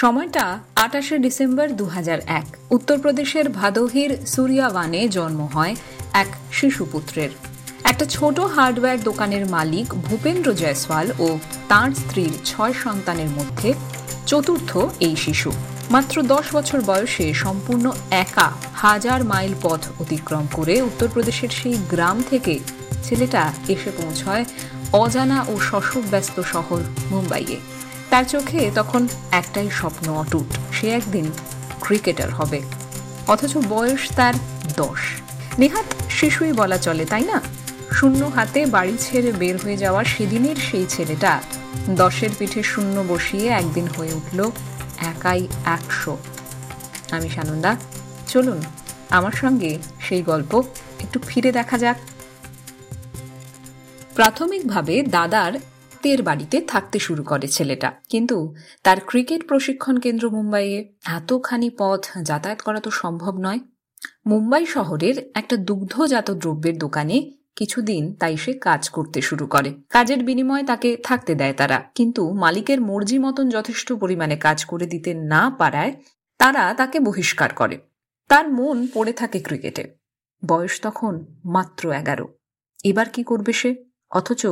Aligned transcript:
সময়টা 0.00 0.58
আটাশে 0.76 1.18
ডিসেম্বর 1.18 1.68
দু 1.76 1.86
এক। 2.26 2.46
উত্তরপ্রদেশের 2.70 3.46
ভাদোহির 3.48 4.10
সুরিয়াওয়ানে 4.26 5.08
জন্ম 5.08 5.40
হয় 5.54 5.74
এক 6.12 6.26
শিশুপুত্রের। 6.52 7.30
একটা 7.84 8.04
ছোট 8.04 8.40
হার্ডওয়্যার 8.40 9.02
দোকানের 9.02 9.46
মালিক 9.46 9.94
ভূপেন্দ্র 9.94 10.54
জয়সওয়াল 10.54 11.08
ও 11.18 11.38
তাঁর 11.68 11.90
স্ত্রীর 11.94 12.32
ছয় 12.44 12.72
সন্তানের 12.72 13.28
মধ্যে 13.28 13.74
চতুর্থ 14.26 14.70
এই 15.00 15.16
শিশু। 15.16 15.50
মাত্র 15.90 16.22
দশ 16.22 16.46
বছর 16.52 16.80
বয়সে 16.80 17.34
সম্পূর্ণ 17.34 17.92
একা 18.10 18.48
হাজার 18.74 19.24
মাইল 19.24 19.54
পথ 19.62 19.82
অতিক্রম 20.00 20.44
করে 20.52 20.74
উত্তরপ্রদেশের 20.82 21.48
সেই 21.48 21.76
গ্রাম 21.90 22.16
থেকে 22.30 22.58
ছেলেটা 23.02 23.52
এসে 23.68 23.90
পৌঁছয় 23.96 24.44
অজানা 24.92 25.38
ও 25.48 25.52
শশব 25.60 26.02
ব্যস্ত 26.10 26.36
শহর 26.42 26.80
মুম্বাইয়ে। 27.10 27.58
তার 28.10 28.24
চোখে 28.24 28.70
তখন 28.74 29.08
একটাই 29.30 29.70
স্বপ্ন 29.70 30.12
অটুট, 30.12 30.74
সে 30.74 30.90
একদিন 30.90 31.32
ক্রিকেটার 31.80 32.30
হবে। 32.30 32.60
অথচ 33.28 33.56
বয়স 33.56 34.12
তার 34.16 34.34
দশ। 34.76 35.00
নেহাত 35.58 36.10
শিশুই 36.10 36.52
বলা 36.52 36.78
চলে, 36.78 37.04
তাই 37.04 37.24
না? 37.24 37.40
শূন্য 37.92 38.24
হাতে 38.24 38.66
বাড়ি 38.66 38.96
ছেড়ে 39.00 39.32
বের 39.32 39.56
হয়ে 39.56 39.76
যাওয়া 39.76 40.04
সেদিনের 40.04 40.56
সেই 40.56 40.86
ছেলেটা 40.88 41.40
দশের 41.90 42.30
পিঠে 42.38 42.62
শূন্য 42.62 43.04
বসিয়ে 43.08 43.48
একদিন 43.48 43.86
হয়ে 43.86 44.12
উঠল 44.12 44.50
একাই 44.98 45.48
একশো। 45.64 46.16
আমি 47.10 47.28
সানন্দা, 47.28 47.76
চলুন 48.28 48.62
আমার 49.10 49.32
সঙ্গে 49.32 49.78
সেই 50.00 50.22
গল্প 50.22 50.62
একটু 51.00 51.20
ফিরে 51.26 51.52
দেখা 51.52 51.78
যাক। 51.78 51.96
প্রাথমিকভাবে 54.14 55.02
দাদার 55.02 55.52
তের 56.02 56.22
বাড়িতে 56.22 56.60
থাকতে 56.60 56.98
শুরু 56.98 57.22
করে 57.22 57.48
ছেলেটা। 57.48 57.92
কিন্তু 58.08 58.54
তার 58.82 59.00
ক্রিকেট 59.00 59.48
প্রশিক্ষণ 59.48 59.96
কেন্দ্র 59.96 60.30
মুম্বাইয়ে 60.30 60.94
এতখানি 61.04 61.70
পথ 61.70 62.06
যাতায়াত 62.22 62.62
করা 62.62 62.80
তো 62.80 62.90
সম্ভব 62.90 63.38
নয়। 63.38 63.58
মুম্বাই 64.26 64.66
শহরের 64.66 65.30
একটা 65.34 65.56
দুগ্ধজাত 65.56 66.30
দ্রব্যের 66.30 66.78
দোকানে 66.78 67.32
কিছুদিন 67.56 68.14
তাই 68.14 68.36
সে 68.36 68.52
কাজ 68.52 68.90
করতে 68.90 69.20
শুরু 69.20 69.46
করে। 69.46 69.74
কাজের 69.88 70.24
বিনিময়ে 70.24 70.62
তাকে 70.62 70.96
থাকতে 71.02 71.34
দেয় 71.34 71.52
তারা। 71.52 71.82
কিন্তু 71.94 72.32
মালিকের 72.32 72.80
মর্জি 72.80 73.18
মতন 73.18 73.48
যথেষ্ট 73.48 73.92
পরিমাণে 73.92 74.36
কাজ 74.36 74.64
করে 74.64 74.86
দিতে 74.86 75.14
না 75.14 75.50
পারায় 75.58 75.92
তারা 76.38 76.74
তাকে 76.74 77.00
বহিষ্কার 77.00 77.54
করে। 77.54 77.78
তার 78.28 78.48
মন 78.48 78.86
পড়ে 78.94 79.12
থাকে 79.12 79.40
ক্রিকেটে। 79.40 79.94
বয়স 80.46 80.80
তখন 80.80 81.26
মাত্র 81.44 81.92
এগারো। 81.92 82.28
এবার 82.84 83.08
কি 83.08 83.22
করবে 83.22 83.52
সে? 83.52 83.87
অথচ 84.10 84.46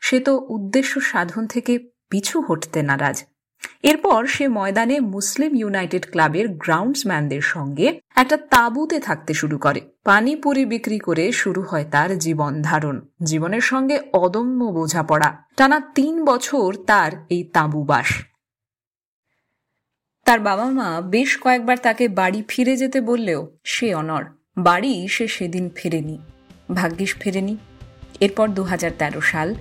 সে 0.00 0.20
তো 0.20 0.46
উদ্দেশ্য 0.48 1.00
সাধন 1.00 1.46
থেকে 1.46 1.78
পিছু 2.10 2.40
হটতে 2.40 2.82
নারাজ। 2.82 3.24
এরপর 3.82 4.26
সে 4.26 4.48
ময়দানে 4.48 5.00
মুসলিম 5.00 5.56
ইউনাইটেড 5.56 6.10
ক্লাবের 6.10 6.48
গ্রাউন্ডসম্যানদের 6.48 7.40
সঙ্গে 7.40 8.00
একটা 8.16 8.36
তাঁবুতে 8.36 9.00
থাকতে 9.00 9.34
শুরু 9.34 9.58
করে। 9.58 9.80
পানিপুরি 10.04 10.64
বিক্রি 10.64 10.98
করে 10.98 11.32
শুরু 11.32 11.62
হয় 11.62 11.84
তার 11.90 12.18
জীবন 12.18 12.62
ধারণ। 12.62 13.00
জীবনের 13.22 13.60
সঙ্গে 13.60 14.00
অদম্য 14.12 14.64
বোঝাপড়া। 14.64 15.42
টানা 15.56 15.80
তিন 15.80 16.24
বছর 16.24 16.74
তার 16.86 17.12
এই 17.30 17.44
তাঁবুবাস 17.44 18.06
তার 20.24 20.40
বাবা 20.40 20.64
মা 20.64 21.00
বেশ 21.00 21.38
কয়েকবার 21.40 21.78
তাকে 21.78 22.08
বাড়ি 22.08 22.42
ফিরে 22.48 22.76
যেতে 22.76 23.00
বললেও 23.00 23.56
সে 23.64 23.94
অনর 23.94 24.24
বাড়ি 24.58 25.08
সে 25.08 25.28
সেদিন 25.28 25.70
ফেরেনি। 25.74 26.18
ভাগ্যিস 26.74 27.16
ফেরেনি। 27.16 27.56
এরপর 28.20 28.48
দু 28.48 28.62
হাজার 28.62 28.90
তেরো 28.98 29.20
সাল 29.20 29.54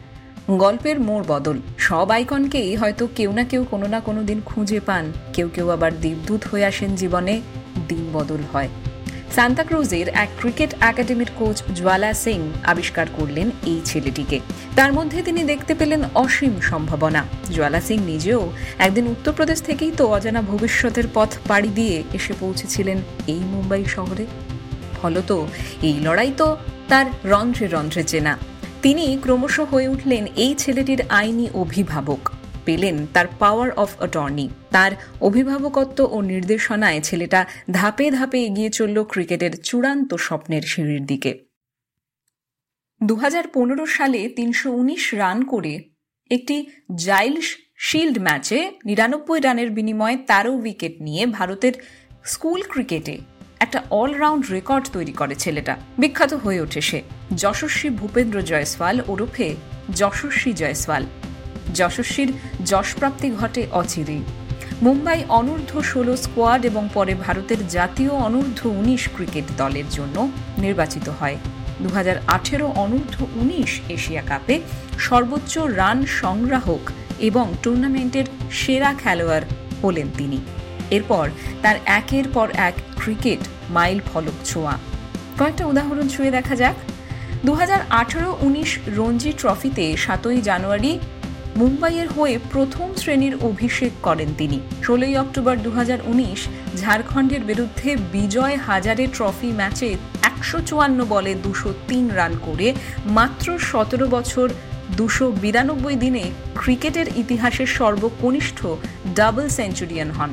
গল্পের 0.49 0.99
মোড় 0.99 1.25
বদল। 1.27 1.57
সব 1.77 2.11
আইকনকেই 2.11 2.75
হয়তো 2.75 3.07
কেউ 3.15 3.31
না 3.31 3.43
কেউ 3.43 3.65
কোনো 3.71 3.87
না 3.87 3.99
কোনো 3.99 4.23
দিন 4.23 4.41
খুঁজে 4.45 4.79
পান। 4.79 5.11
কেউ 5.33 5.49
কেউ 5.55 5.69
আবার 5.69 5.91
দেবদূত 6.01 6.41
হয়ে 6.51 6.65
আসেন 6.65 6.95
জীবনে, 6.95 7.41
দিন 7.87 8.09
বদল 8.13 8.41
হয়। 8.53 8.67
সান্তাক্রুজের 9.35 10.07
এক 10.09 10.29
ক্রিকেট 10.39 10.73
একাডেমির 10.81 11.31
কোচ 11.39 11.63
জ্বালা 11.75 12.13
সিং 12.13 12.51
আবিষ্কার 12.63 13.07
করলেন 13.17 13.51
এই 13.65 13.81
ছেলেটিকে। 13.85 14.39
তার 14.75 14.93
মধ্যে 14.93 15.21
তিনি 15.21 15.43
দেখতে 15.43 15.73
পেলেন 15.75 16.01
অসীম 16.15 16.53
সম্ভাবনা। 16.61 17.23
জ্বালা 17.53 17.81
সিং 17.81 17.97
নিজেও 18.05 18.51
একদিন 18.79 19.07
উত্তরপ্রদেশ 19.07 19.61
থেকেই 19.61 19.91
তো 19.97 20.03
অজানা 20.07 20.41
ভবিষ্যতের 20.41 21.07
পথ 21.13 21.37
পাড়ি 21.47 21.69
দিয়ে 21.69 22.03
এসে 22.13 22.33
পৌঁছেছিলেন 22.39 22.97
এই 23.27 23.41
মুম্বাই 23.53 23.85
শহরে। 23.85 24.25
ফলত 25.01 25.31
এই 25.81 25.95
লড়াই 25.99 26.31
তো 26.37 26.57
তার 26.87 27.05
রন্ধ্রে 27.25 27.67
রন্ধ্রে 27.67 28.03
চেনা। 28.03 28.37
তিনি 28.81 29.05
ক্রমশ 29.21 29.59
হয়ে 29.59 29.87
উঠলেন 29.87 30.23
এই 30.35 30.53
ছেলেটির 30.55 31.01
আইনি 31.09 31.47
অভিভাবক। 31.53 32.21
পেলেন 32.65 33.07
তার 33.13 33.27
পাওয়ার 33.39 33.69
অফ 33.71 33.91
অটর্নি 34.01 34.49
তার 34.71 34.91
অভিভাবকত্ব 35.21 35.99
ও 36.11 36.21
নির্দেশনায় 36.21 37.01
ছেলেটা 37.01 37.45
ধাপে 37.71 38.05
ধাপে 38.11 38.39
এগিয়ে 38.45 38.69
চলল 38.69 38.97
ক্রিকেটের 39.03 39.53
চূড়ান্ত 39.57 40.09
স্বপ্নের 40.15 40.61
সিঁড়ির 40.61 41.03
দিকে। 41.05 41.31
দু 43.01 43.15
হাজার 43.15 43.45
পনেরো 43.47 43.85
সালে 43.87 44.21
তিনশো 44.29 44.67
উনিশ 44.71 45.13
রান 45.13 45.37
করে 45.43 45.73
একটি 46.31 46.57
জাইল্স 46.95 47.47
শিল্ড 47.77 48.15
ম্যাচে 48.19 48.59
নিরানব্বই 48.85 49.39
রানের 49.39 49.69
বিনিময়ে 49.71 50.17
তেরো 50.17 50.51
উইকেট 50.53 50.95
নিয়ে 51.01 51.23
ভারতের 51.25 51.73
স্কুল 52.23 52.61
ক্রিকেটে 52.63 53.15
একটা 53.59 53.83
অলরাউন্ড 53.89 54.51
রেকর্ড 54.51 54.87
তৈরি 54.93 55.11
করে 55.11 55.35
ছেলেটা। 55.35 55.77
বিখ্যাত 55.97 56.33
হয়ে 56.33 56.61
ওঠে 56.61 56.81
সে। 56.81 57.01
যশস্বী 57.37 57.89
ভূপেন্দ্র 57.89 58.41
জয়সওয়াল 58.41 59.01
ওরফে 59.07 59.55
যশস্বী 59.95 60.53
জয়সওয়াল। 60.53 61.05
যশস্বীর 61.73 62.33
যশপ্রাপ্তি 62.65 63.31
ঘটে 63.31 63.67
অচিরেই। 63.71 64.23
মুম্বাই 64.81 65.23
অনূর্ধ্ব 65.29 65.83
ষোলো 65.83 66.17
স্কোয়াড 66.17 66.65
এবং 66.65 66.89
পরে 66.93 67.15
ভারতের 67.15 67.67
জাতীয় 67.67 68.09
অনূর্ধ্ব 68.09 68.69
উনিশ 68.69 69.09
ক্রিকেট 69.15 69.43
দলের 69.57 69.83
জন্য 69.91 70.29
নির্বাচিত 70.57 71.09
হয়। 71.09 71.37
দু 71.81 71.89
হাজার 71.89 72.15
আঠেরো 72.27 72.67
অনূর্ধ্ব 72.67 73.27
উনিশ 73.35 73.79
এশিয়া 73.89 74.21
কাপে 74.21 74.61
সর্বোচ্চ 74.99 75.57
রান 75.57 76.05
সংগ্রাহক 76.05 76.91
এবং 77.19 77.53
টুর্নামেন্টের 77.63 78.25
সেরা 78.51 78.93
খেলোয়াড় 78.93 79.45
হলেন 79.83 80.07
তিনি। 80.17 80.37
এরপর 80.91 81.25
তার 81.61 81.77
একের 81.85 82.25
পর 82.33 82.47
এক 82.67 82.75
ক্রিকেট 82.99 83.39
মাইল 83.69 83.99
ফলক 84.13 84.37
ছোঁয়া। 84.45 84.73
কয়েকটা 85.39 85.65
উদাহরণ 85.65 86.07
ছুঁয়ে 86.07 86.31
দেখা 86.31 86.55
যাক। 86.55 86.75
দু 87.45 87.53
হাজার 87.53 87.81
আঠারো 87.89 88.37
উনিশ 88.41 88.79
রঞ্জি 88.87 89.31
ট্রফিতে 89.33 89.85
সাতই 89.97 90.41
জানুয়ারি 90.41 90.99
মুম্বাইয়ের 91.55 92.07
হয়ে 92.07 92.39
প্রথম 92.51 92.87
শ্রেণির 92.95 93.35
অভিষেক 93.41 93.91
করেন 94.01 94.29
তিনি। 94.37 94.59
ষোলোই 94.83 95.17
অক্টোবর 95.17 95.55
দুহাজার 95.57 95.99
উনিশ 96.07 96.41
ঝাড়খণ্ডের 96.77 97.39
বিরুদ্ধে 97.39 97.89
বিজয় 98.11 98.55
হাজারে 98.57 99.07
ট্রফি 99.07 99.49
ম্যাচে 99.51 99.89
একশো 100.23 100.57
চুয়ান্ন 100.65 101.05
বলে 101.05 101.31
দুশো 101.35 101.73
তিন 101.87 102.09
রান 102.09 102.33
করে 102.45 102.67
মাত্র 103.05 103.47
সতেরো 103.59 104.07
বছর 104.07 104.47
দুশো 104.97 105.25
বিরানব্বই 105.31 105.95
দিনে 105.95 106.23
ক্রিকেটের 106.55 107.07
ইতিহাসের 107.17 107.69
সর্বকনিষ্ঠ 107.77 108.59
ডাবল 109.15 109.49
সেঞ্চুরিয়ান 109.49 110.11
হন। 110.11 110.31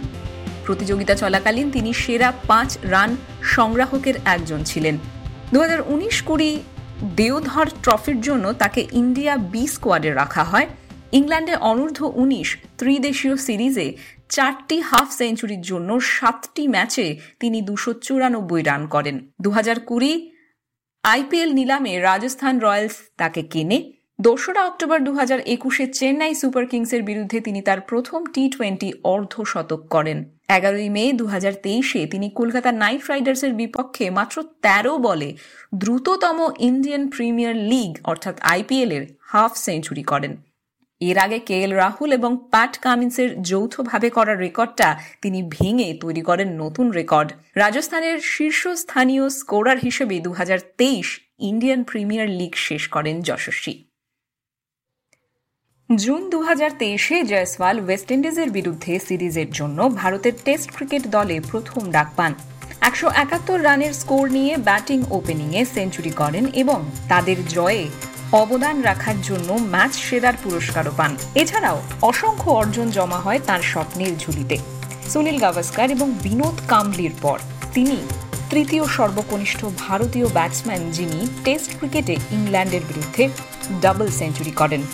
প্রতিযোগিতা 0.66 1.14
চলাকালীন 1.22 1.68
তিনি 1.76 1.90
সেরা 2.02 2.28
পাঁচ 2.50 2.70
রান 2.92 3.10
সংগ্রাহকের 3.54 4.16
একজন 4.34 4.60
ছিলেন। 4.70 4.94
দু 5.52 5.58
হাজার 5.64 5.80
উনিশ 5.94 6.16
কুড়ি 6.28 6.50
দেওধর 7.20 7.66
ট্রফির 7.84 8.18
জন্য 8.26 8.44
তাকে 8.62 8.80
ইন্ডিয়া 9.00 9.34
বি 9.52 9.64
স্কোয়াডে 9.74 10.10
রাখা 10.20 10.44
হয়। 10.52 10.68
ইংল্যান্ডে 11.18 11.54
অনূর্ধ্ব 11.70 12.02
উনিশ 12.22 12.48
ত্রিদেশীয় 12.78 13.34
সিরিজে 13.46 13.86
চারটি 14.34 14.76
হাফ 14.88 15.08
সেঞ্চুরির 15.18 15.62
জন্য 15.70 15.90
সাতটি 16.14 16.64
ম্যাচে 16.74 17.06
তিনি 17.40 17.58
দুশো 17.68 17.90
চুরানব্বই 18.04 18.62
রান 18.70 18.82
করেন। 18.94 19.16
দু 19.44 19.50
হাজার 19.56 19.78
কুড়ি 19.88 20.12
আইপিএল 21.04 21.50
নিলামে 21.58 21.92
রাজস্থান 22.08 22.54
রয়্যালস 22.64 22.96
তাকে 23.20 23.42
কেনে। 23.52 23.78
দোসরা 24.24 24.62
অক্টোবর 24.70 24.98
দু 25.08 25.12
হাজার 25.20 25.40
একুশে 25.54 25.84
চেন্নাই 25.98 26.34
সুপার 26.40 26.64
কিংসের 26.70 27.02
বিরুদ্ধে 27.08 27.38
তিনি 27.46 27.60
তার 27.68 27.80
প্রথম 27.90 28.20
টি 28.34 28.44
টোয়েন্টি 28.54 28.88
অর্ধশতক 29.14 29.80
করেন। 29.94 30.18
এগারোই 30.48 30.88
মে 30.88 31.04
দু 31.12 31.26
হাজার 31.26 31.54
তেইশে 31.64 32.06
তিনি 32.06 32.26
কলকাতা 32.30 32.70
নাইট 32.72 33.02
রাইডার্সের 33.10 33.52
বিপক্ষে 33.54 34.04
মাত্র 34.10 34.36
তেরো 34.62 34.98
বলে 34.98 35.30
দ্রুততম 35.74 36.38
ইন্ডিয়ান 36.58 37.04
প্রিমিয়ার 37.08 37.56
লিগ, 37.72 37.90
অর্থাৎ 38.04 38.36
আইপিএল 38.40 38.90
এর 38.92 39.04
হাফ 39.20 39.52
সেঞ্চুরি 39.56 40.02
করেন। 40.02 40.32
এর 41.00 41.18
আগে 41.18 41.38
কে 41.38 41.56
এল 41.62 41.72
রাহুল 41.72 42.10
এবং 42.12 42.32
প্যাট 42.50 42.74
কামিন্সের 42.78 43.30
যৌথভাবে 43.42 44.08
করা 44.10 44.34
রেকর্ডটা 44.34 44.88
তিনি 45.22 45.40
ভেঙে 45.54 45.88
তৈরি 46.00 46.22
করেন 46.22 46.48
নতুন 46.62 46.86
রেকর্ড। 46.90 47.30
রাজস্থানের 47.56 48.20
শীর্ষস্থানীয় 48.34 49.24
স্কোরার 49.28 49.78
হিসেবে 49.78 50.20
দু 50.20 50.30
হাজার 50.32 50.60
তেইশ 50.76 51.20
ইন্ডিয়ান 51.38 51.80
প্রিমিয়ার 51.84 52.28
লিগ 52.28 52.52
শেষ 52.56 52.82
করেন 52.88 53.16
যশস্বী। 53.22 53.74
জুন 55.90 56.22
দু 56.32 56.38
হাজার 56.48 56.70
তেইশে 56.80 57.16
জয়সওয়াল 57.32 57.76
ওয়েস্ট 57.84 58.08
ইন্ডিজের 58.16 58.50
বিরুদ্ধে 58.56 58.92
সিরিজের 59.06 59.50
জন্য 59.58 59.78
ভারতের 60.00 60.34
টেস্ট 60.46 60.68
ক্রিকেট 60.76 61.02
দলে 61.16 61.36
প্রথম 61.50 61.82
ডাক 61.96 62.08
পান। 62.18 62.32
একশো 62.88 63.08
একাত্তর 63.22 63.58
রানের 63.66 63.92
স্কোর 64.00 64.24
নিয়ে 64.36 64.52
ব্যাটিং 64.68 64.98
ওপেনিংয়ে 65.18 65.62
সেঞ্চুরি 65.74 66.12
করেন 66.20 66.44
এবং 66.62 66.78
তাদের 67.10 67.38
জয়ে 67.54 67.84
অবদান 68.42 68.76
রাখার 68.88 69.18
জন্য 69.28 69.48
ম্যাচ 69.74 69.92
সেরার 70.06 70.36
পুরস্কারও 70.44 70.92
পান। 70.98 71.12
এছাড়াও 71.42 71.78
অসংখ্য 72.10 72.50
অর্জন 72.60 72.86
জমা 72.96 73.18
হয় 73.26 73.40
তার 73.48 73.62
স্বপ্নের 73.72 74.12
ঝুলিতে। 74.22 74.56
সুনীল 75.10 75.38
গাভাস্কার 75.44 75.88
এবং 75.96 76.08
বিনোদ 76.24 76.56
কাম্বলির 76.70 77.14
পর 77.24 77.38
তিনি 77.76 77.98
তৃতীয় 78.50 78.84
সর্বকনিষ্ঠ 78.96 79.60
ভারতীয় 79.84 80.26
ব্যাটসম্যান 80.36 80.82
যিনি 80.96 81.18
টেস্ট 81.44 81.70
ক্রিকেটে 81.78 82.14
ইংল্যান্ডের 82.36 82.84
বিরুদ্ধে 82.90 83.24
ডাবল 83.82 84.08
সেঞ্চুরি 84.18 84.54
করেন। 84.62 84.84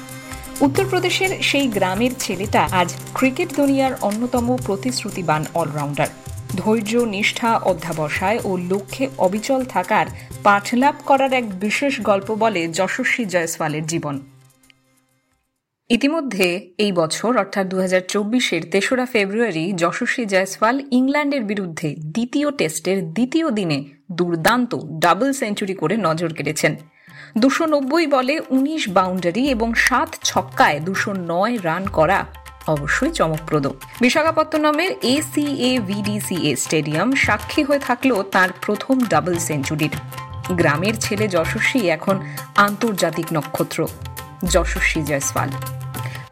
উত্তরপ্রদেশের 0.60 1.42
সেই 1.42 1.66
গ্রামের 1.66 2.10
ছেলেটা 2.18 2.68
আজ 2.72 2.94
ক্রিকেট 3.14 3.56
দুনিয়ার 3.56 3.90
অন্যতম 4.00 4.56
প্রতিশ্রুতিবান 4.66 5.44
অলরাউন্ডার। 5.54 6.06
ধৈর্য, 6.56 6.96
নিষ্ঠা, 6.96 7.56
অধ্যাবসায় 7.56 8.38
ও 8.44 8.56
লক্ষ্যে 8.56 9.08
অবিচল 9.18 9.64
থাকার 9.64 10.06
পাঠলাভ 10.42 10.94
করার 11.06 11.32
এক 11.32 11.60
বিশেষ 11.60 12.00
গল্প 12.00 12.32
বলে 12.32 12.68
যশস্বী 12.68 13.24
জয়সওয়ালের 13.24 13.86
জীবন। 13.86 14.20
ইতিমধ্যে 15.88 16.70
এই 16.78 16.92
বছর, 16.92 17.38
অর্থাৎ 17.38 17.66
দু 17.66 17.80
হাজার 17.80 18.00
চব্বিশের 18.08 18.62
তেসরা 18.70 19.06
ফেব্রুয়ারি, 19.06 19.72
যশস্বী 19.72 20.24
জয়সওয়াল 20.24 20.80
ইংল্যান্ডের 20.90 21.42
বিরুদ্ধে 21.42 21.94
দ্বিতীয় 21.98 22.50
টেস্টের 22.50 23.12
দ্বিতীয় 23.12 23.50
দিনে 23.50 23.84
দুর্দান্ত 24.12 24.76
ডাবল 24.84 25.32
সেঞ্চুরি 25.32 25.74
করে 25.74 25.96
নজর 25.96 26.34
কেড়েছেন। 26.34 26.76
দুশো 27.36 27.64
নব্বই 27.66 28.06
বলে 28.06 28.40
উনিশ 28.50 28.88
বাউন্ডারি 28.88 29.42
এবং 29.50 29.74
সাত 29.74 30.10
ছক্কায় 30.24 30.80
দুশো 30.80 31.12
নয় 31.12 31.58
রান 31.62 31.84
করা 31.88 32.18
অবশ্যই 32.66 33.10
চমকপ্রদ। 33.10 33.66
বিশাখাপত্তনমের 34.00 34.90
এসিএ 35.14 35.78
ভিডিসিএ 35.80 36.56
স্টেডিয়াম 36.56 37.08
সাক্ষী 37.16 37.62
হয়ে 37.64 37.78
থাকল 37.78 38.10
তার 38.22 38.50
প্রথম 38.64 38.96
ডাবল 39.12 39.36
সেঞ্চুরির। 39.38 39.94
গ্রামের 40.56 40.94
ছেলে 41.00 41.28
যশস্বী 41.28 41.80
এখন 41.88 42.16
আন্তর্জাতিক 42.56 43.26
নক্ষত্র, 43.36 43.78
যশস্বী 44.52 45.02
জয়সওয়াল। 45.02 45.50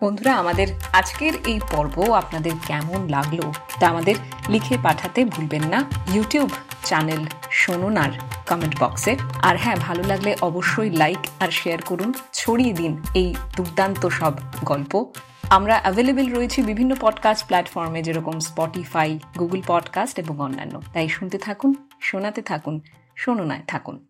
বন্ধুরা, 0.01 0.33
আমাদের 0.37 0.69
আজকের 0.93 1.35
এই 1.47 1.61
পর্ব 1.73 1.97
আপনাদের 2.13 2.53
কেমন 2.67 3.01
লাগল 3.09 3.41
তা 3.79 3.85
আমাদের 3.89 4.17
লিখে 4.49 4.77
পাঠাতে 4.83 5.25
ভুলবেন 5.25 5.65
না। 5.73 5.79
ইউটিউব 6.15 6.49
চ্যানেল 6.85 7.23
শুনুন 7.51 7.97
আর 7.97 8.13
কমেন্ট 8.51 8.83
বক্সে 8.83 9.17
আর 9.43 9.57
হ্যাঁ 9.57 9.77
ভালো 9.77 10.03
লাগলে 10.03 10.37
অবশ্যই 10.43 10.91
লাইক 10.91 11.19
আর 11.41 11.51
শেয়ার 11.51 11.83
করুন। 11.83 12.13
ছড়িয়ে 12.33 12.73
দিন 12.73 13.03
এই 13.15 13.35
দুর্দান্ত 13.57 14.09
সব 14.09 14.33
গল্প। 14.65 15.13
আমরা 15.51 15.79
অ্যাভেলেবেল 15.83 16.35
রয়েছি 16.35 16.63
বিভিন্ন 16.63 16.95
পডকাস্ট 17.01 17.47
প্ল্যাটফর্মে 17.47 18.03
যেরকম 18.03 18.39
স্পটিফাই 18.39 19.19
গুগল 19.39 19.63
পডকাস্ট 19.67 20.19
এবং 20.19 20.41
অন্যান্য। 20.41 20.83
তাই 20.93 21.09
শুনতে 21.09 21.39
থাকুন, 21.39 21.75
শোনাতে 22.01 22.43
থাকুন 22.43 22.81
শোনায় 23.17 23.63
থাকুন। 23.67 24.07